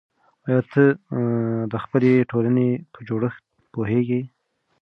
آیا 0.45 0.59
ته 0.71 0.83
د 1.71 1.73
خپلې 1.83 2.11
ټولنې 2.31 2.69
په 2.93 2.99
جوړښت 3.07 3.43
پوهېږې؟ 3.73 4.21